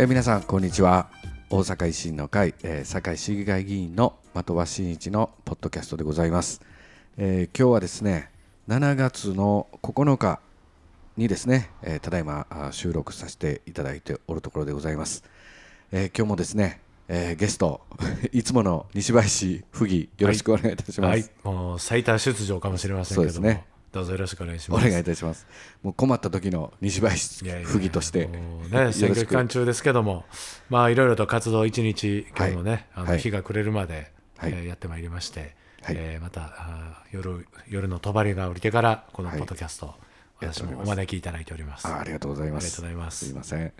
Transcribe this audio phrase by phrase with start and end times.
[0.00, 1.10] えー皆さんこんにちは。
[1.50, 6.62] 大阪維新の会、えー、堺市議会議員の的場真一のポッドキャストでございます、
[7.18, 8.30] えー今日はですね
[8.66, 10.40] 7月の9日
[11.18, 15.22] にですね、えーただいまあ収録させていただいておるところでございます、
[15.92, 17.82] えー今日もですね、えーゲスト
[18.32, 24.86] いつもの西林府議よろしくお願いいたします、はい、もう最多出場かもしれませんけども、そうですねどうぞよろしくお願いします。
[24.86, 25.46] お願いいたします。
[25.82, 28.26] もう困った時の西林いやいや府議として。
[28.28, 30.24] もうよろね、選挙期間中ですけども、
[30.68, 33.18] まあいろいろと活動一日、今日もね、あのはい。
[33.18, 34.52] 日が暮れるまで、はい。
[34.52, 35.96] えーやってまいりまして、はい。
[35.98, 39.38] えーまたあー夜夜の帳が降りてからこのはい。
[39.38, 39.94] ポッドキャスト、
[40.40, 40.76] 私やっております。
[40.76, 41.88] もお招きいただいております。
[41.88, 42.64] あありがとうございます。
[42.64, 43.24] ありがとうございます。
[43.26, 43.72] すいません。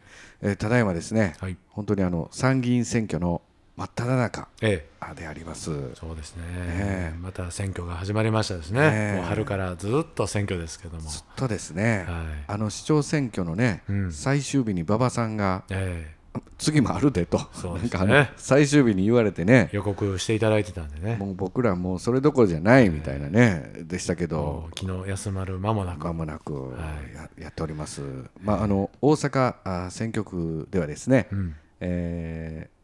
[0.43, 1.57] えーただいまですね、はい。
[1.69, 3.43] 本当にあの参議院選挙の
[3.81, 5.95] 真っ只中であります。
[5.95, 9.13] そうですね、えまた選挙が始まりましたですね、え。
[9.15, 12.27] えもう春からずっと選挙ですけども、とですね、はい。
[12.47, 14.13] あの市長選挙のね、うん。
[14.13, 16.15] 最終日に馬場さんがえ
[16.59, 19.71] 次もあるでと、なんか最終日に言われてね。
[19.73, 24.69] え、予告していただいてたんでね、もう僕らもうそれどころじゃないみたいなね、でしたけもど。
[24.71, 26.77] う昨日休まる間もなく、まもなくは
[27.11, 27.15] い。
[27.15, 28.03] や,、やっております。
[28.43, 31.55] まああの大阪あ選挙区ではですね、うん。
[31.81, 32.80] えー、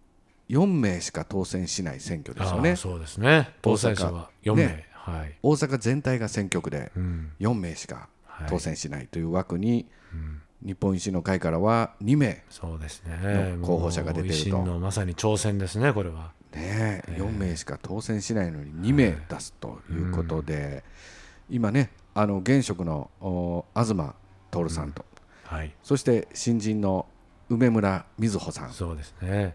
[0.48, 2.76] 4名しか当選しない選挙ですよね。
[2.76, 3.54] そうですね。
[3.62, 7.32] 当選者は4名、ねはい、大阪全体が選挙区でうん。
[7.40, 13.56] 4名しかはい当選しないという枠に、うん日本維新の会からは2名、そうですね。
[13.58, 14.64] の候補者が出てると。
[14.64, 16.32] のまさに挑戦ですねこれは。
[16.52, 20.82] ねえ4名しか当選しないのに2名出すということで、
[21.50, 23.94] 今ねあの現職のお東
[24.50, 25.04] 徹さんと、
[25.44, 25.74] はい。
[25.82, 27.06] そして新人の
[27.50, 29.54] 梅村瑞穂さん、そうですね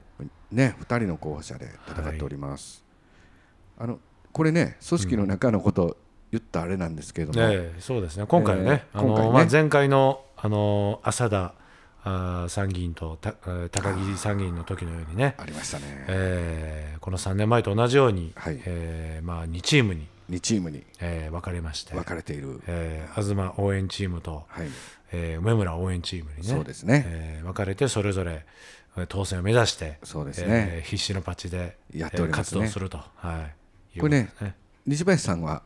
[0.51, 2.84] ね、2人の候補者で戦っております。
[3.78, 4.00] あの
[4.31, 5.97] これね組織の中のこと
[6.31, 8.25] 言ったらあれなんですけれども、ええそうですね。
[8.25, 9.50] 今回はね,、ええ今回ね。
[9.51, 11.53] 前回のあの浅田
[12.03, 18.56] あー参議院と高木参議院の時のようにね、ありましたね、ええこの3年前と同じように、はい。
[18.66, 20.83] ええまあ、2チームに、2チームに。
[21.00, 21.94] ええ分かれまして。
[21.94, 24.68] 分かれている、えー東応援チームと、はい、
[25.12, 26.44] えー梅村応援チームにね。
[26.44, 27.03] そうですね。
[27.07, 28.41] えー分かれてそれぞれえー
[29.07, 30.47] 当選を目指してそうですね。
[30.50, 32.62] えー必死のパッチでやっておりますね。
[32.62, 33.50] えー活動すると、は
[33.96, 35.63] い、これねいうことです西林さんは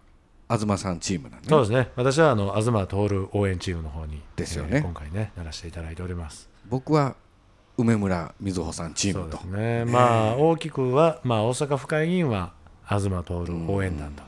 [0.50, 1.90] 東さんチームなんで、そうですね。
[1.96, 4.78] 私はあの東徹応援チームの方にですよね。
[4.78, 6.50] えー今回ねならせていただいております。
[6.68, 7.16] 僕は
[7.78, 9.38] 梅村瑞穂さんチームと。
[9.38, 9.86] そうですね。
[9.86, 12.54] まあ大きくは、まあ、大阪府会議員は
[12.88, 13.34] 東徹
[13.68, 14.22] 応援団と。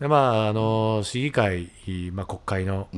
[0.00, 1.70] でまあ、あの市議会、
[2.12, 2.88] まあ、国会の、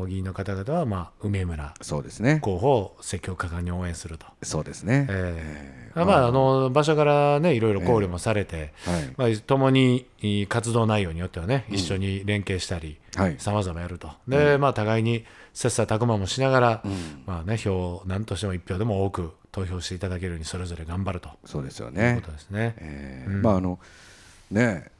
[0.00, 2.38] お議員の方々は、まあ、梅村そうですね。
[2.40, 6.04] 候補を積極果敢に応援すると、そうですね、ええ。
[6.04, 9.14] まあ、あの場所から、ね、いろいろ考慮もされて、はい。
[9.16, 10.06] まあ、共に
[10.48, 13.36] 活動内容によってはね、一緒に連携したり、はい。
[13.38, 16.82] さまざまやると、でまあ、互いに切磋琢磨もしながら、
[17.26, 21.28] まあね、票を何としても一票でも多く投票していただけるように、それぞれ頑張ると。
[21.44, 22.74] そうですよいうねことですね。
[22.78, 23.78] えーまああの
[24.50, 24.90] ね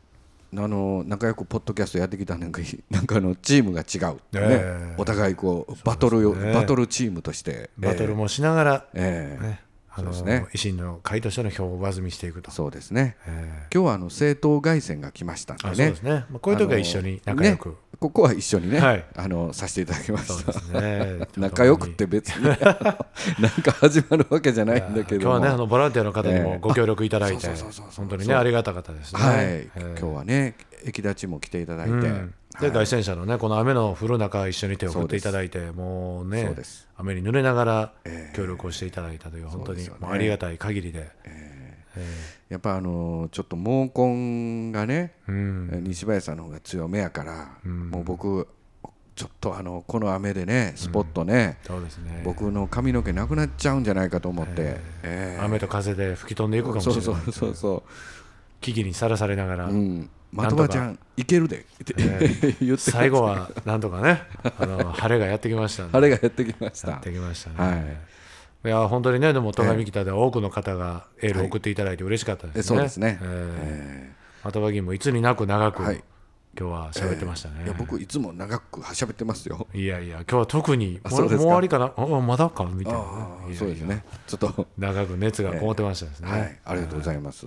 [0.57, 4.21] あの仲良くポッドキャストやってきたなんか なんかあのチームが違う、ね。
[4.35, 4.95] ええ。
[4.97, 7.71] お互いこうバトルねバトルチームとして。
[7.77, 9.43] バトルもしながら、ええ。
[9.43, 9.68] ね
[9.99, 10.47] あのそうですね。
[10.55, 12.51] 維新の会としての票を上積みしていくと。
[12.51, 13.17] そうですね。
[13.27, 15.75] え今日はあの政党凱旋が来ましたんでね。
[15.75, 19.05] そうですね、まあ、こういう時は一緒に仲良く、ねここは一緒にね、はい。
[19.17, 21.27] あのさせていただきましたね。
[21.37, 22.45] 仲良くって別に。
[22.47, 25.37] なんか始まるわけじゃないんだけども。
[25.37, 26.43] 今日はねあのボランティアの方にええ。
[26.45, 29.21] もご協力いただいてあそうそうそうそう本当にねありがたかったですね。
[29.21, 30.55] はい、ええ今日はね
[30.85, 32.03] 駅立ちも来ていただいて、うん。
[32.03, 32.29] はい
[32.61, 36.55] で凱旋者のねこの雨の降る中一緒に手を振っていただいてもうそね
[36.97, 38.37] 雨に濡れながらええ。
[38.37, 41.11] 協力をしていただいたという本当にありがたい限りで、
[42.49, 45.85] やっぱあのちょっと毛根がね、うん。
[45.85, 48.49] 西林さんの方が強めやから、もう僕
[49.15, 52.23] ちょっとあのこの雨でねスポットね、そうですね。
[52.25, 54.53] 僕の髪の毛なくなっちゃうんじゃないかと思って、
[55.03, 55.41] ええ。
[55.43, 57.03] 雨と風で吹き飛んでいくかもしれない。
[57.03, 57.82] そうそうそうそ
[58.61, 60.63] 危機にさらされながら、う、うん、的なんとか。
[60.63, 61.59] 場ちゃんいけるで。
[61.59, 61.95] って、
[62.61, 64.23] 言って最後はなんとかね
[64.59, 65.99] あの晴れがやってきましたんで。
[65.99, 66.91] あれがやってきました。
[66.91, 67.57] やってきましたね。
[67.57, 67.97] はい。
[68.65, 72.61] いや本当にねでも戸上北では多くの方がエールを送っていただいて嬉しかったですね。
[72.61, 73.27] えそうですね、え
[73.61, 74.53] えー。
[74.53, 76.03] 的場議員もいつになく長く、はい。
[76.59, 77.57] 今日は喋ってましたね。
[77.61, 79.69] えいや僕いつも長く喋ってますよ。
[79.73, 81.93] いやいや今日は特にもう終わりかな？
[81.97, 82.65] あまだか？
[82.65, 83.01] みたいな。
[83.49, 84.03] ね、そうですね。
[84.27, 84.67] ちょっと。
[84.77, 86.31] 長く熱がこもってましたですね。
[86.31, 87.47] はい、ありがとうございます。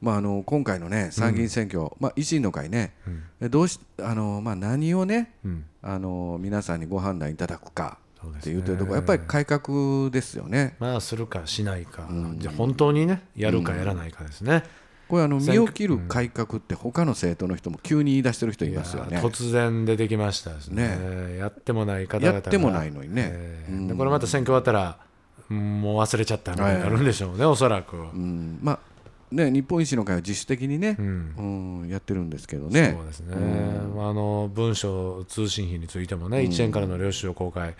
[0.00, 2.94] まあ、あの今回のね参議院選挙、まあ、維新の会ね、
[3.40, 5.64] えどうしあの、まあ、何をね、うん。
[5.82, 7.98] あの皆さんにご判断いただくか
[8.38, 10.76] っていうところ、やっぱり改革ですよね。
[10.80, 14.64] まあするかしないか、じゃあ本当にねやるかやらないかですね。
[15.08, 19.18] これあの身を切る改革って他の政党の人も急に言い出してる人いますよね。
[19.18, 21.36] 突然出てきましたですね。
[21.38, 22.34] やってもない方々が。
[22.34, 23.30] やってもないのにね。
[23.32, 24.98] えーでこれまた選挙終わったら
[25.50, 27.96] うんもう忘れちゃったみたいになるんでしょうね、おそらく。
[27.96, 28.78] うん、まあ
[29.30, 31.34] ね日本維新の会は自主的にねう、ん。
[31.82, 32.94] うんやってるんですけどね。
[32.96, 33.36] そうですね、
[33.94, 37.74] まあ、あの文書通信費についてもね、1円からの領収書公開、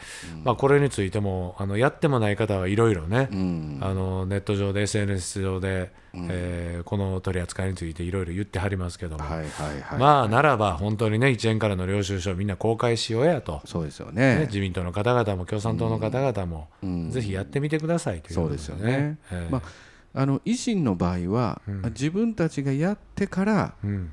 [0.45, 3.79] まあ、これについてもあのやってもない方はいろいろね、うん。
[3.81, 9.47] あのネット上で SNS 上で、えーこの取り扱いについていろいろ言ってはりますけども、はいはい
[9.83, 17.11] はい、まあならば本当にね1円からの領収書みんな公開しようやと、そうですよね、ね自民党の方々も共産党の方々も、ん。
[17.11, 19.19] ぜひやってみてくださいということそうですよね。
[19.31, 19.88] ええまあ
[20.26, 24.11] の維新の場合は、自分たちがやってからうん、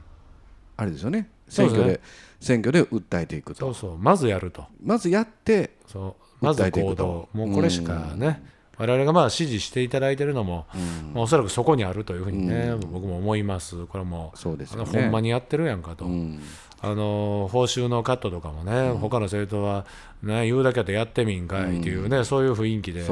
[0.77, 1.29] あれですよね。
[1.47, 1.83] そうですね。
[1.85, 2.01] 選挙で
[2.39, 3.59] 選挙で訴えていくと。
[3.59, 3.97] そうそう。
[3.97, 4.65] まずやると。
[4.83, 6.45] まずやってそう。
[6.45, 7.29] まず行動。
[7.33, 8.43] もうこれしかね、
[8.77, 10.67] 我々がまあ支持していただいているのも、
[11.13, 13.85] まあおそらくそこにあるというふうにね、僕も思います。
[13.85, 15.01] これもそうですよね。
[15.01, 16.41] ほんまにやってるやんかと、うん
[16.85, 19.87] あの報酬のカットとかもね、他の政党は、
[20.21, 23.07] ね、言うだけでやってみんかいっていうね、そういう雰囲気で、ね、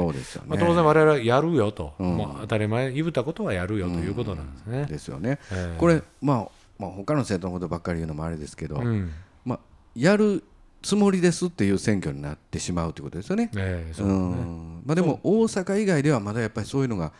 [0.46, 4.86] まあ、当然、我々やるよと、もう当たり前、言うたことはやるよということなんですね。
[4.86, 5.78] ですよね、ええ。
[5.78, 6.48] これまあ
[6.78, 9.10] まあ他の政党のことばっかり言うのもあれですけど、うん。
[9.44, 9.60] まあ
[9.96, 10.44] やる
[10.82, 13.50] つもりですっていう選挙になってしまうということですよね。
[13.56, 14.44] ええそううですね。
[14.44, 14.82] ん。
[14.84, 17.12] まあ、でも大阪以外ではまだやっぱりそういうのが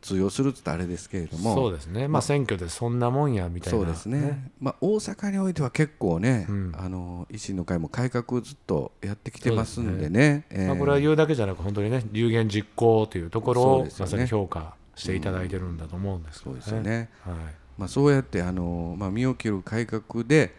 [0.00, 1.54] 通用するってあれですけれども。
[1.54, 4.50] そうですね、まあ、選挙でそんなもんやみたいな、そうですね。
[4.60, 6.72] まあ、大阪においては結構ね、うん。
[6.76, 10.46] あの維新の会も改革をずっとやってきてますんでね。
[10.50, 10.66] ええ。
[10.66, 13.90] まあ、これは言うだけじゃなく、本当にね、有言実行というところをね。
[13.98, 16.56] まさに評価していただいてるんだと思うんですけそどね。
[16.56, 17.36] うですよね、はい。
[17.78, 20.54] まあ、そうやってあの、まあ、身を切る改革で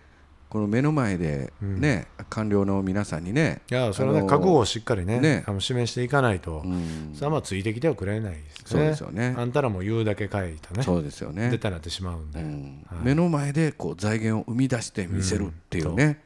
[0.52, 5.46] この目の前で、ね官僚の皆さんにね、いやそれはね、覚悟をしっかりねね。
[5.48, 7.12] あの示していかないと、うん。
[7.14, 8.66] それはまあついてきてはくれないですね。
[8.66, 9.34] そうですよね。
[9.38, 11.52] あんたらも言うだけ書いたね、そうですよね。
[11.52, 12.86] 絶対なってしまうんで、うん。
[13.02, 16.22] 目の前でこう財源を生み出して見せるっていうね、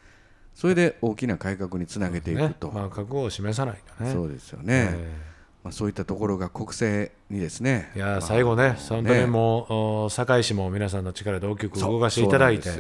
[0.56, 2.56] それで大きな改革につなげていくね。
[2.60, 4.12] と、まあ、覚悟を示さないとね。
[4.12, 5.35] そうですよね、え
[5.66, 7.90] まあ、そういったところが国政にですね。
[7.96, 9.74] えいや最後ね、本当にもう、
[10.06, 12.76] お堺市も皆さんの力で大きく動かしていただいては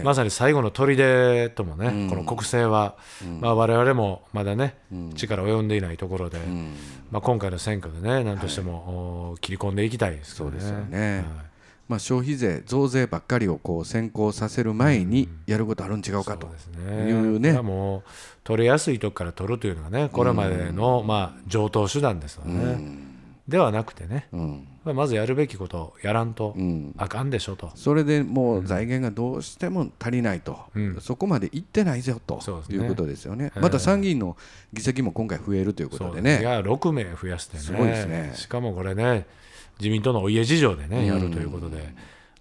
[0.00, 0.02] い。
[0.02, 2.96] まさに最後の砦ともね、この国政は、
[3.40, 4.74] まあ、我々もまだね、
[5.14, 6.40] 力及んでいないところで、
[7.12, 10.58] まあ、今回の選挙でね、なんとしても、お切り込んでいきたいですけどね。
[10.58, 11.16] そうですよね。
[11.18, 11.53] はい
[11.88, 16.46] まあ、消費税増税ばっかりをこう先行させる前にやることあるん違うかと。
[16.46, 17.10] そうですね。
[17.10, 17.50] いうね。
[17.50, 18.02] これはもう
[18.42, 23.04] 取れやすいとこから取るというのがね、これまでの、まあ、上等手段ですよね。
[23.46, 24.68] ではなくてね、うん。
[24.84, 26.94] まずやるべきことをやらんとん。
[26.96, 27.70] あかんでしょと。
[27.74, 31.00] それでもう財源がどうしても足りないと、うん。
[31.02, 32.74] そこまでいってないぞとね。
[32.74, 34.38] いうことですよね、また参議院の
[34.72, 37.62] 議席も今回増えるということでね、いや6名増やしてね。
[37.62, 38.32] すごいですね。
[38.34, 39.26] しかもこれね
[39.80, 41.94] 自民党のお家事情でねやるということで、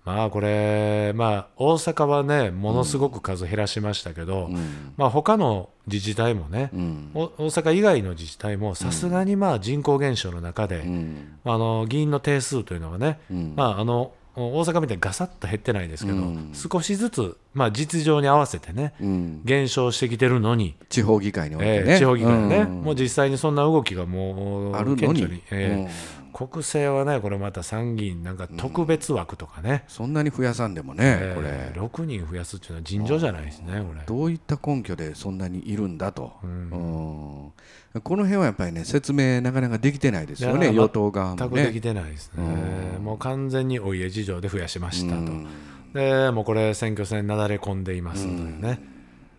[0.05, 4.49] まあこれまあ大阪はねものすごく数減らしましたけど、
[4.97, 6.69] まあ他の自治体もね、
[7.13, 11.37] 大阪以外の自治体もさすがにまあ人口減少の中で、うん。
[11.45, 13.53] あの議員の定数というのはね、うん。
[13.55, 16.53] まああの大阪みたいにガサッと減ってないですけど、うん。
[16.53, 19.41] 少しずつ、まあ、実情に合わせてね、うん。
[19.45, 22.81] 減少してきてるのに、地方議会においてえね、ー地方議会ね、うん。
[22.81, 25.01] もう実際にそんな動きがもうあるのに。
[25.01, 31.49] 顕著に、えー国政はね、これまた参議院なんか特別枠とかね、そんなに増やさんでもね、えこれ。
[31.49, 34.01] ー6人増やすっていうのは尋常じゃないですね、これ。
[34.05, 36.69] どういった根拠でそんなにいるんだと、うん。
[36.71, 37.53] こ
[37.93, 41.81] の辺はやっぱりね説明なかなかできてないですよね与党側も全くできね。
[41.81, 45.47] てないですね、もう完全にお家事情で増やしましたと、うん。
[45.93, 48.81] でもうこれ、選挙戦なだれ込んでいますというね、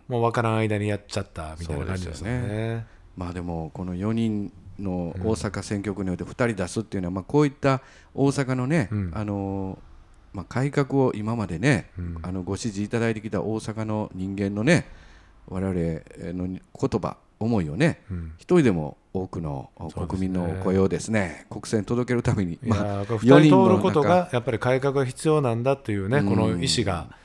[0.07, 2.85] もう分からん間にやっちゃったみたいな感じですよそうですね。
[3.17, 7.81] まあでもこの4人の大阪選挙区において2人出すっていうのは、まあ、こういった
[8.13, 9.11] 大阪のね、うん。
[9.13, 9.77] あの
[10.33, 11.91] まあ、改革を今までね、
[12.21, 14.85] あのご支持いただいてきた大阪の人間のね
[15.47, 16.59] 我々の言
[16.99, 18.33] 葉思いをね、うん。
[18.37, 19.69] 一人でも多くの
[20.07, 27.24] 国民の声をですね国政に届けるために、まあ、ーこれ4 2人通ること中がやっぱり改革が必要なんだというね、この意思があ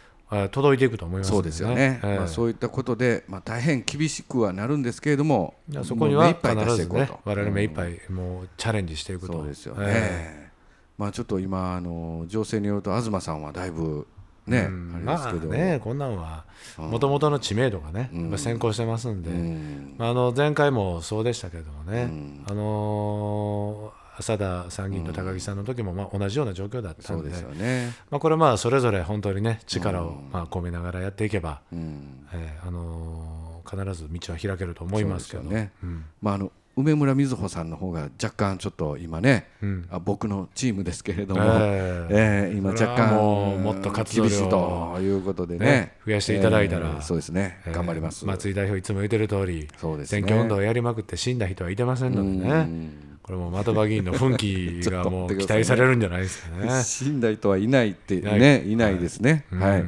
[0.51, 2.17] 届いていくと思いますそうですよね、ええ。
[2.19, 9.33] まあ、そういったことで、まあ、大変厳しくはなるんですけれどもそこには必ずね、我々目いっぱいもうチャレンジしていくと。
[9.35, 10.51] そうですよね、え
[10.97, 14.07] まあちょっと今あの情勢によると東さんはだいぶ
[14.47, 15.07] ね、うん。
[15.09, 16.45] あれですけど、まあね、こんなんは
[16.77, 19.95] もともとの知名度がね、やっぱ先行してますんで、うん。
[19.99, 22.11] まあ、あの前回もそうでしたけれどもね、
[22.47, 32.27] あのー浅田参議院と高木さんの時もまあ同じような状況だったんで、そうですよね、まあ、これまあそれぞれ本当にね力をまあ込めながらやっていけば、うん。
[32.33, 35.45] えーあのー必ず道は開けると思いますけど。
[35.45, 35.71] ね。
[35.85, 36.05] うん。
[36.21, 39.89] まあ、あの梅村瑞穂さんの方が若干ちょっと今ね、うん。
[39.91, 45.67] あ僕のチームですけれども、ええええ今若干もうもっと厳しいということでね。
[45.67, 50.21] ね増やしていただいたらええそうですね、えー頑張ります、松井代表いつも言ってる通りそうですね。
[50.21, 56.83] 選挙運動をやりまくって死んだ人はいてませんのでうねんここれも的場議員の奮起が もう期待されるんじゃないですかね。
[56.83, 58.75] 信頼とはいないってねい。
[58.75, 59.45] ないですね。
[59.53, 59.61] うん。
[59.61, 59.85] はい、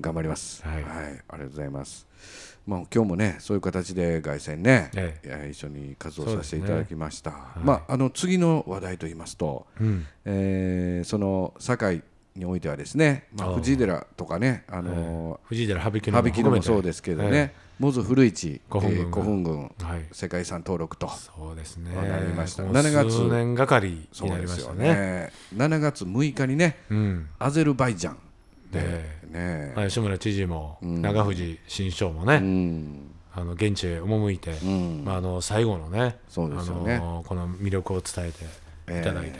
[0.00, 0.62] 頑張ります。
[0.64, 0.80] は、はい。
[0.80, 2.06] いありがとうございます。
[2.66, 10.06] まあ今日もねそういう形で凱旋ね、え一緒に活動させていただきました、いまああの次の話題と言いますと、うん。
[10.24, 12.02] えーその堺
[12.36, 18.98] においてはですね、まあ、藤井寺とかね、あの藤井寺羽曳野もそうでですけどね、えモズ古市古墳群。
[18.98, 21.08] がえー古墳群はい、世界遺産登録と。
[21.08, 21.94] そうですね。
[21.94, 23.10] なりましたもう7月。
[23.10, 24.94] 数年がかりになりましたね。
[24.94, 25.32] ね。
[25.54, 27.28] 7月6日にねうん。
[27.38, 28.14] アゼルバイジャン。
[28.70, 29.22] でえ。
[29.32, 31.02] ね、まあ吉村知事もうん。
[31.02, 33.10] 長藤新市長もうね、ん。
[33.34, 35.02] あの現地へ赴いて、うん。
[35.04, 39.38] まああの最後のね、そうですよあねのこの魅力を伝えていただいて、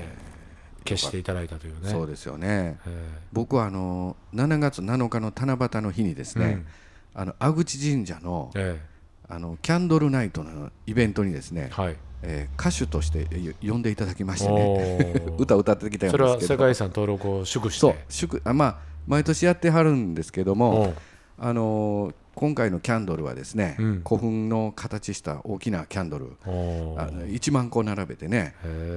[0.89, 1.91] 消していただいたというね。
[1.91, 2.79] そうですよね。
[2.87, 6.67] え僕はあの7月7日の七夕の日にですね、うん
[7.15, 8.81] あの阿口神社のえ
[9.29, 11.97] あのキャンドルナイトのイベントにですね、はい。
[12.23, 15.37] えー歌手としてえ呼んでいただきましておねー。
[15.41, 16.55] 歌を歌ってきたんそれはですけど。
[16.55, 17.81] 世界遺産登録を祝して。
[17.81, 20.95] そう祝あまあ毎年やってはるんですけども、
[21.39, 24.03] あのー今回のキャンドルはですね、うん。
[24.09, 26.33] 古墳の形した大きなキャンドル。
[26.47, 28.55] あの1万個並べてね。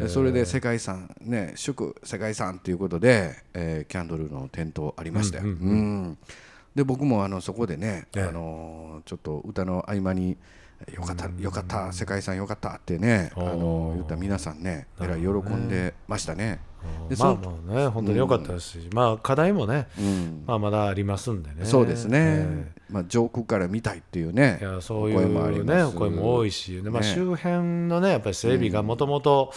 [0.07, 6.03] それで世界遺産ね祝世界遺産ということで、えーキャンドルの点灯ありましたよ、うんううん。
[6.12, 6.17] ん
[6.75, 8.24] で僕もあのそこでね、ええ。
[8.24, 10.38] あのーちょっと歌の合間に
[10.94, 16.60] よかった、よかった、世界遺産よかったってね、あのー言った皆さんね、えらい喜んでましたね。
[17.10, 20.44] でまあそまあね、本当に良かったですし、まあ課題もね、うん。
[20.46, 21.65] まあまだありますんでね。
[21.65, 27.08] そうですね、えまあ、上空から見たいっていうねえいやそういお声もありうね、声も多いし、でまあ、ね。
[27.08, 29.53] 周辺のね、やっぱり整備がもともと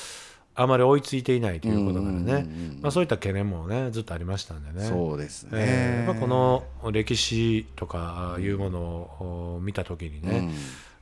[0.59, 2.47] あまり追いついていないということからね。
[2.83, 4.89] まあそういった懸念もね、ずっとありましたんでね。
[4.89, 10.51] そうですね、ええやっぱこの歴史とかいうものを見たときにね、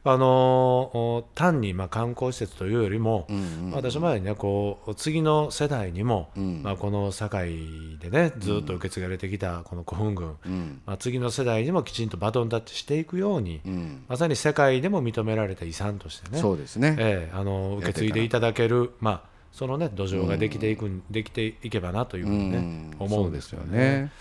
[0.04, 3.26] あの単にまあ観光施設というよりも、
[3.72, 6.62] 私前にねこう次の世代にも、うん。
[6.62, 10.82] まあ、この堺でねずっと受け継がれてきたこの古墳群、うん。
[10.86, 14.04] まあ、次の世代にもきちんとバトンタッチしていくように、うん。
[14.06, 22.96] まさに世界でも認められた遺産としてねそうですね、ええあの受け継いでいただける、まあ、そのね土壌ができていくん、できていけばなというふうにね、うん。
[22.98, 24.12] 思うんですよね。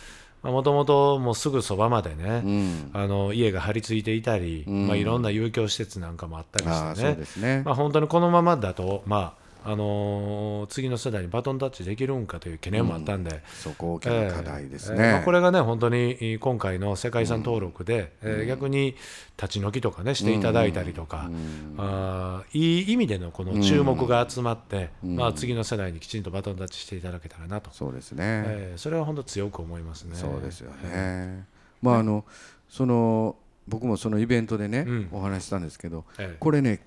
[0.44, 2.90] もともともうすぐそばまでね、うん。
[2.94, 4.88] あの家が張り付いていたり、うん。
[4.88, 7.58] まあ、いろんな遊興施設なんかもあったりしてね。
[7.58, 15.12] ね、まあ、本当にこのままだと、まああのー次の世代にバトンタッチできるんかという懸念もあったんで、そこ大きな課題ですね、ええ。
[15.14, 18.96] まあ、これがね本当にえー今回の世界遺産登録で、えー逆に
[19.42, 21.30] 立ち退きとかねしていただいたりとか、
[21.78, 30.16] あーいい意味でのこの注目が集まって、まあ、次の世代にきちんとバトンタッチしていただけたらなと、そうですね、えーそれは本当強く思いますね。
[30.16, 31.46] そうですよね、
[31.82, 32.26] まああの
[32.70, 33.36] その
[33.68, 35.10] 僕もそのイベントでね、うん。
[35.12, 36.38] お話ししたんですけどええ。
[36.40, 36.82] これね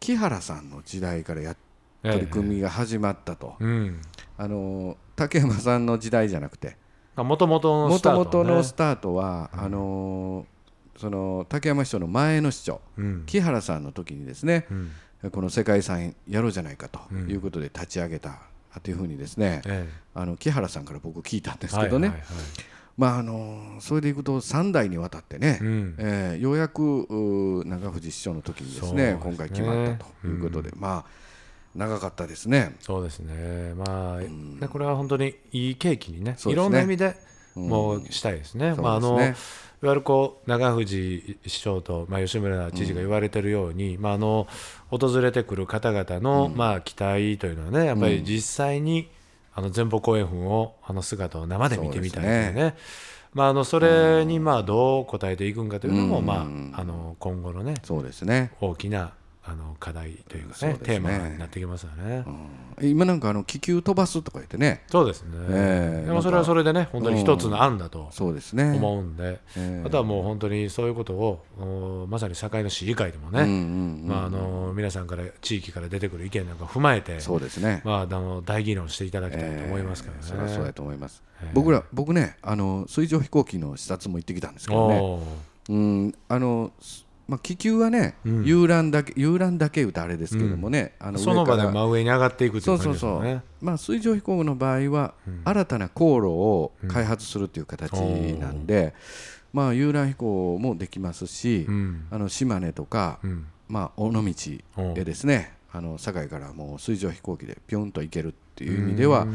[0.00, 1.56] 木原さんの時代からやええ
[2.04, 4.00] 取り組みが始まったと、うん。
[4.36, 6.76] あの竹山さんの時代じゃなくて。
[7.16, 10.46] もともとのスタート、ね、のスタートは、あの
[10.96, 13.22] その竹山市長の前の市長うん。
[13.26, 14.74] 木原さんの時にですねう
[15.28, 15.30] ん。
[15.30, 17.30] この世界遺産やろうじゃないかとうん。
[17.30, 18.38] いうことで立ち上げた
[18.82, 22.44] というふうにですね、えあの木原さんから僕聞いたんでえすけどね、はいはいはい
[22.96, 25.94] まああのそれでいくと3代にわたってね、うん。
[25.98, 29.18] えーようやくうー長藤市長の時にですねね。
[29.20, 31.04] 今回決まったということで、まあ
[31.74, 32.76] 長かったですね。
[32.80, 34.60] そうですね、まあ、ん。
[34.60, 36.52] ねこれは本当にいい契機にね、ね。
[36.52, 37.16] いろんな意味で
[37.56, 37.68] うん。
[37.68, 38.74] もうしたいですね。
[38.74, 39.20] そうまああの
[39.84, 44.46] いわゆるこう長藤市長と、まあ、吉村知事が言われてるように、まあ、あの
[44.88, 49.10] 訪れてくる方々の、まあ、期待というのはねやっぱり実際に、
[49.54, 52.76] あの前方後円墳をあの姿を生で見てみたいというそうね。
[53.34, 56.26] まあ、あのそれにまあどう応えていくんかというのも、うん。
[56.26, 59.12] まあ、あの今後のねそうですね、大きな
[59.46, 60.78] あの課題というかねね。
[60.82, 62.24] テーマになってきますよね。
[62.80, 62.88] うん。
[62.90, 64.82] 今なんかあの気球飛ばすとか言ってね。
[64.88, 68.72] そうですね、ええでもそれはそれでね、本当に一つの案だとそうですね。
[68.72, 69.82] 思うんで、ええ。
[69.86, 73.44] あとはもう本当にそういうことを、おまさに堺の市議会でもね、
[74.74, 80.20] 皆さんから、地域から出てくる意見なんかを踏まえて、そうですね、まあ、あの大議論していただきたいと思いますからね。
[80.22, 81.50] えーそれはそうやと思います、ええ。
[81.52, 85.20] 僕ら僕ねあの水上飛行機の視察も行ってきたんですけどね。
[85.68, 86.14] うん。
[86.28, 88.44] あのすまあ、気球はね、うん。
[88.44, 92.98] 遊覧だけ遊覧だけ歌あれですけどもね、あのその場で真上に上がっていくという感じそうそう。
[92.98, 93.42] そう、ですよね。
[93.62, 95.14] まあ、水上飛行の場合は、
[95.44, 98.94] 新たな航路を開発するという形なんで、
[99.52, 102.06] まあ、遊覧飛行もできますし、うん。
[102.10, 103.46] あの島根とか、うん。
[103.68, 104.22] まあ、尾道
[104.76, 109.34] おうでですねあの堺からもう水上飛行機でピョンと行けるっていう意味では、うん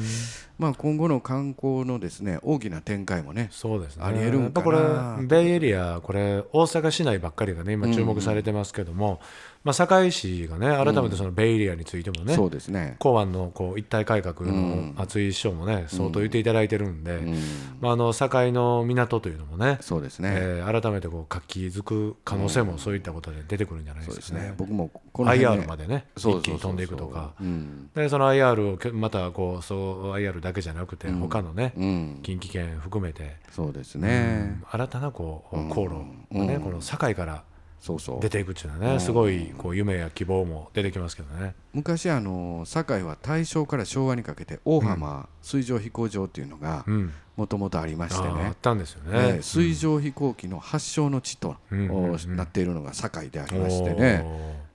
[0.59, 4.03] まあ、今後の観光のですね大きな展開もねそうですね。
[4.03, 9.21] ありえるんかなこれ、ベイエリア、これ、大阪市内ばっかりがね、今注目されてますけども、
[9.63, 12.95] まあ、堺市がね改めてそのベイエリアについてもね、そうですね。
[12.99, 17.35] 港湾のこう一体改革の松井市長もね、相当言っていただいてるんで、うん。
[17.81, 24.49] まあ、あの堺の港というのもね、そうですね、えー改めてこう活気づく可能性もそういったことで出てくるんじゃないですすかね。
[24.49, 24.53] ね。
[24.55, 27.33] 僕もこの辺 IR ねまでね一気に飛んでいくとか。
[27.41, 27.89] うん。
[27.95, 37.43] でその IR をまたこうそう IR だけじゃなくて他のね、うん、近畿圏含めて、そうですね、新たなこう航路がね、この堺から
[37.79, 38.19] そうそう。
[38.19, 41.55] 出ていくっていうのはね、すごいこう夢や希望も出てきますけどね。
[41.73, 49.11] 昔あの堺は大正から昭和にかけて大浜水上飛行場っていうのがうん、もともとありましてあーあねっ、たんですよね。
[49.13, 54.25] えー水上飛行機の発祥の地と、なっているのが堺でありましてね。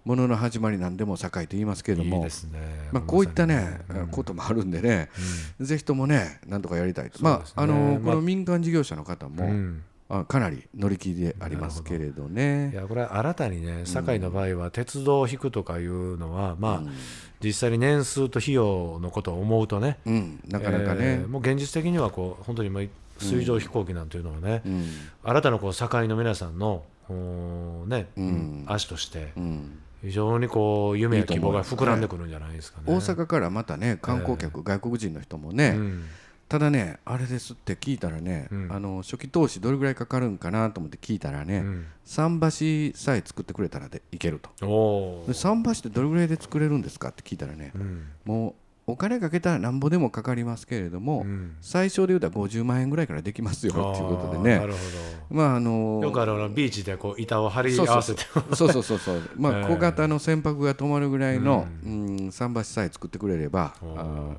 [0.04, 2.22] ものの始まりなんでも堺と言いますけれども。
[2.22, 2.60] ですね。
[2.92, 4.06] まあ、こういったね、うん。
[4.08, 5.08] こともあるんでね、
[5.60, 7.30] ぜひともね、なんとかやりたいと、ね。
[7.30, 8.14] ああのまあ。
[8.14, 12.70] この民間事業者の方も、うんあかなり乗り気でありますけれどね。
[12.72, 16.90] いやこれは新たにね堺の場合は鉄道を引くとかいうのは、まあ
[17.42, 24.86] 実際に年数と費用のことを思うとねうん、なかなかね、えーもう現実的にはこう本当にもう水上飛行機なんていうのはね、うん。
[25.22, 26.84] 新たなこう堺の皆さんの
[27.86, 28.64] ね、ん。
[28.66, 32.84] 足としてうん、非常にこう夢や希望が膨らんでくるんじゃないですかね。
[32.86, 36.04] 大阪からまたね、観光客、外国人の人もね、うん
[36.54, 38.68] ただね、あれですって聞いたらね、うん。
[38.70, 41.86] あの初期投資どれぐらいかかるんかなと思って聞いたらね、うん。
[42.06, 44.50] 桟橋さえ作ってくれたらでいけると。
[45.32, 48.06] 桟橋ってどれぐらいで作れるんですかって聞いたらね、うん。
[48.24, 48.50] も
[48.86, 51.56] うお金かけたらなんぼでもかかりますけれども、うん。
[51.60, 54.64] 最小で言うたら50万円ぐらいからできますよっていうことでね。
[55.30, 58.22] まああのどよくあのビーチでこう板を張り合わせて
[58.54, 64.36] そうそうそうそう まあええ小型の船舶が止まるぐらいの、うん、桟橋さえ作ってくれればあー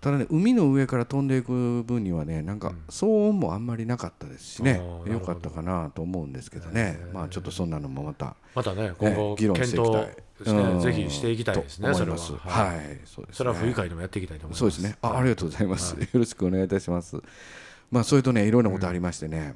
[0.00, 4.72] ただね海の上から飛んでいく分にはねなんか騒音もあんまりなかったですしね。
[4.72, 5.12] あーなるほど。
[5.12, 10.06] よかったかなと思うんですけどね、まあちょっとそんなのもまた、またね今後ええ議論していきたい。
[10.06, 10.80] 検討ですねうん。
[10.80, 12.18] ぜひしていきたいですねそれは。
[12.18, 12.76] はい。
[12.76, 13.36] はい、そうですね。
[13.36, 14.58] それは冬会でもやっていきたいと思います。
[14.60, 14.96] そうですね。
[15.02, 15.96] あ、ありがとうございます。
[15.98, 17.16] よろしくお願いいたします。
[17.90, 19.54] まあ、それとね、いろんなことありましてね。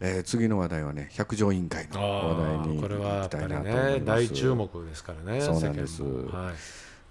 [0.00, 3.28] えー次の話題はね、百条委員会のあ話題にーこれは。
[3.62, 6.02] ね大注目ですからねそうなんです。
[6.02, 6.54] はい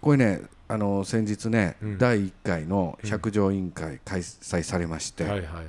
[0.01, 1.97] これね、あの先日ね、うん。
[1.97, 5.65] 第1回の百条委員会開催されまして、はいはいはい。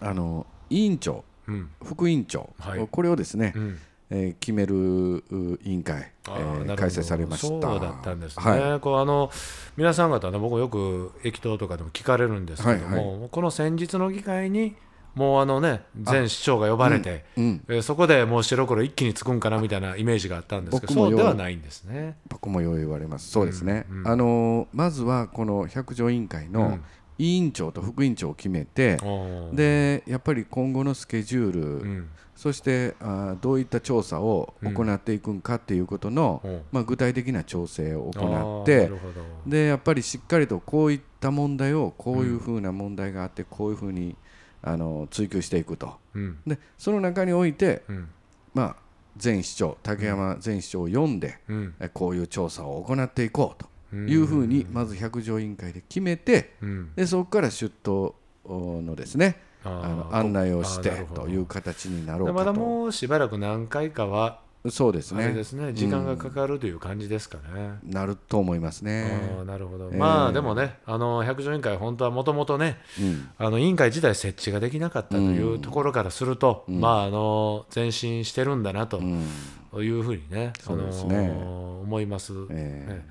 [0.00, 1.70] あの委員長、うん。
[1.84, 2.88] 副委員長、はい。
[2.90, 3.78] これをですね、うん。
[4.10, 4.74] えー決める
[5.30, 7.46] う委員会、えあー開催されました。
[7.48, 8.80] そうだったんですね、はい。
[8.80, 9.30] こうあの
[9.76, 13.28] 皆さん方ね僕よく駅頭とかでも聞かれるんですけども、はい。
[13.30, 14.76] この先日の議会に
[15.14, 22.16] もうあのね前市長が呼ばれて、うん、えーそこでもう白黒一気につくんかなみたいなイメージがあったんですけどそうではないんですね。
[22.28, 23.30] 僕もよう言われます。
[23.30, 23.86] そうですね。
[23.90, 24.08] うんうん。
[24.08, 26.78] あのまずはこの百条委員会の
[27.18, 29.54] 委員長と副委員長を決めて、おー。
[29.54, 32.08] でやっぱり今後のスケジュール、うん。
[32.34, 36.62] そしてあーどういった調査を行っていくんかっていうことの、うん。
[36.72, 38.90] まあ、具体的な調整をあ行ーって
[39.46, 44.16] でやっぱりしっかりとこういった問題をこういうふうな問題があってこういうふうに
[44.62, 45.94] あの追求していくと。
[46.14, 46.38] うん。
[46.46, 48.08] でその中において、うん。
[48.54, 48.76] まあ、
[49.22, 51.74] 前市長竹山前市長を読んで、うん。
[51.80, 56.94] えこういう調査を行っていこうというふうにまず百条委員会で決めてうん。
[56.94, 58.14] でそこから出頭
[58.46, 65.44] のですねああのー案内をしてという形になろうでまだかともうしばらく何回かはそうですあれでね。
[65.44, 67.78] すね時間がかかるという感じですかね。
[67.84, 69.20] なると思いますね。
[69.44, 69.98] なるほど、えー。
[69.98, 73.28] まあでもね、あの百条委員会、本当はもともとね、うん。
[73.38, 79.26] あの委員会自体設置ができなかったというところからすると、まああの前進してるんだなとうん。
[79.82, 81.16] いうふうにね、そうですね。
[81.18, 83.06] あの思います、えね。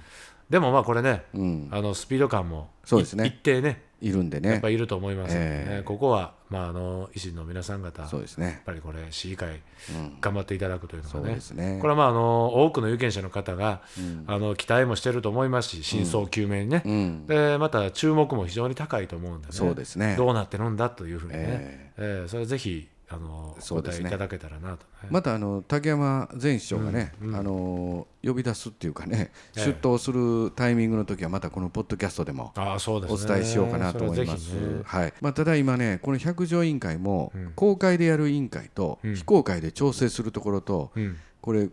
[0.49, 1.67] でもまあこれね、うん。
[1.71, 3.25] あのスピード感もそうですね。
[3.25, 4.49] い一定ね、いるんでね。
[4.49, 5.35] やっぱりいると思います。
[5.35, 5.79] ね、え。
[5.81, 8.61] ーここは、まあ、あの維新の皆さん方、やっそうですね。
[8.65, 9.61] ぱりこれ、市議会、
[9.95, 10.17] うん。
[10.19, 11.77] 頑張っていただくというのがね、ですね。
[11.79, 13.81] これはまああの多くの有権者の方が、
[14.27, 17.27] あの期待もしてると思いますし、真相究明にね、うん。
[17.27, 20.15] でまた注目も非常に高いと思うんでね、そうですね。
[20.17, 22.23] どうなってるんだというふうにね、ええ。
[22.25, 24.07] ーそれぜひあのおそうですね。
[24.07, 29.65] いただけたらなと、ねまたあの竹山前市長がね、あの呼び出すっていうかね、ええ。
[29.65, 34.53] 出頭するタイミングの時はまたこのポッドキャストでもああそうですおね伝えしようかなと思います。
[34.53, 34.81] ね。
[34.85, 35.13] はい。
[35.19, 39.15] まあただ今ねこの百条委員会も公開でやる委員会とうん。
[39.15, 41.17] 非公開で調整するところとうん。
[41.41, 41.69] これ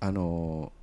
[0.00, 0.77] あのー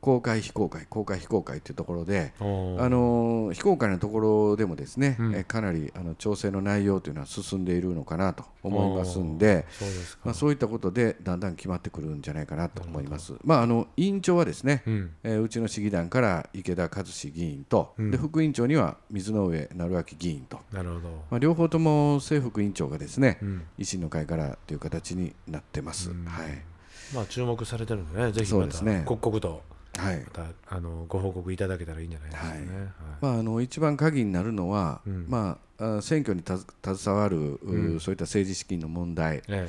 [0.00, 2.32] 公開非公開公開非公開っていうところで。
[2.40, 5.34] あのー非公開のところでもですね、うん。
[5.34, 9.88] えかなりあの調整の内容というのは進んでいるのかなと思いますんで、そう
[10.24, 13.34] まあ、そういったことでだんだん決まってくるんじゃないかなと思います。
[13.44, 15.10] まあ、あの委員長はですね、うん。
[15.22, 18.10] えーうちの市議団から池田和志議員と、うん。
[18.10, 23.62] で副委員長には水上成明議員と、なるほど、まあ、両方とも正副委員長がですね、うん。
[23.78, 26.10] 維新の会からという形になってます。
[26.10, 26.24] うん。
[26.24, 26.62] はい。
[27.14, 29.02] まあ注目されてるんでねぜひまたそうですね。
[29.06, 29.62] 刻々と
[29.98, 30.20] はい。
[30.20, 32.58] またあのご報告いただけたらいいんじゃないですかね。
[32.58, 32.68] はい。
[32.68, 32.88] はい。
[33.20, 35.26] まあ、あの一番鍵になるのは、うん。
[35.28, 38.00] まあ、あ選挙に携わる、ううん。
[38.00, 39.68] そういった政治資金の問題、え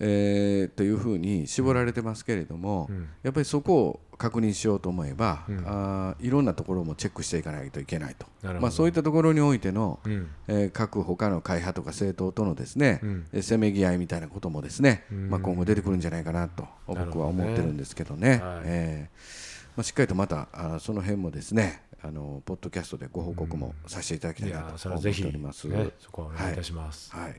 [0.00, 3.08] ーというふうに絞られてますけれども、えうん。
[3.24, 5.62] やっぱりそこを確認しようと思えば、うん。
[5.66, 7.80] あーいろんなところもチェックしていかないと。
[7.80, 8.26] いけないと、
[8.60, 10.28] まあ、そういったところにおいての、うん。
[10.46, 13.26] えー各他の会派とか政党とのですね、うん。
[13.32, 15.30] えーせめぎ合いみたいなこともですね、うん。
[15.30, 18.38] まあ、今後出てくるんじゃないかなと僕は思ってるんですけどね。
[18.42, 18.62] はい。
[18.64, 19.47] えー
[19.78, 25.68] まあ、しっかりとまたあーその辺もですねあのポッドキャストでご報告もさせていただきたいなと思っております。、
[26.00, 27.14] そこはお願いいたします。
[27.14, 27.36] はい。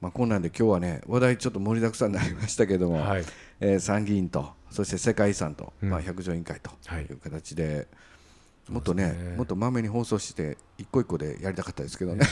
[0.00, 3.24] まあ、こんなんで今日はね話題ちょっと盛りだくさんになりましたけども、はい、
[3.60, 5.90] えー参議院とそして世界遺産と、うん。
[5.90, 7.02] まあ、百条委員会とはい。
[7.02, 7.86] いう形で、
[8.68, 12.26] もっとねねもっとまめに放送して一個一個でやりたかったですけどね、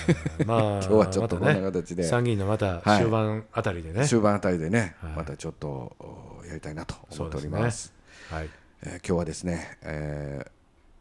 [0.46, 3.02] まあ 今日はちょっとこんな形で、参議院のまたはい。
[3.02, 4.04] 終盤あたりでね。
[4.04, 5.12] 終盤あたりでね、はい。
[5.12, 7.94] またちょっとおやりたいなと思っておりそうですます。
[8.30, 8.48] はい、
[8.84, 10.50] えー今日はですね、えー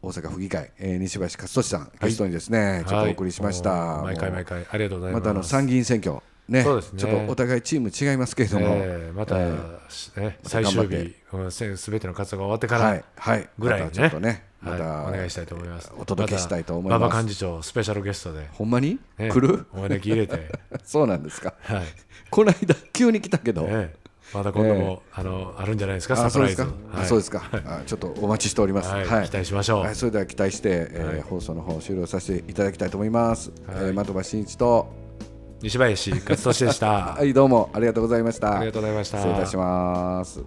[0.00, 4.02] 大阪府議会、えー西林勝利さん、ゲストにですね、ちょっとお送りしました。
[4.02, 5.18] 毎回毎回ありがとうございま。
[5.18, 6.64] ますたあの参議院選挙、ねね。
[6.64, 13.90] ちょっとお互いチーム違いますけれども、ええまた、えね、また最終日、すべての活動が終わってから、はい、はい、ぐらいにね。
[13.90, 15.92] またちょっとね、また、はい、お願いしたいと思います。
[15.98, 17.00] お届けしたいと思います。
[17.00, 19.66] 馬場幹事長スペシャルゲストで、ほんまに、ね来る？
[19.72, 20.52] お招き入れて、
[20.84, 21.54] そうなんですか。
[21.62, 21.82] はい、
[22.30, 23.94] この間、急に来たけど、ね、
[24.34, 26.64] まだ今度も、えー、あのあるんじゃないですかサプライズ。
[27.06, 35.08] そうですか、は、ちょっとお待ちしております、はい、期待しましょう、はい、それでは期待して、えー、放送の方終了させていただきたいと思います、はい、えー、的場真一と。
[35.60, 37.14] 西林勝俊でした。
[37.18, 37.70] はいどうも。
[37.72, 38.58] ありがとうございました。
[38.58, 39.18] ありがとうございました。
[39.18, 40.40] 失礼いたします。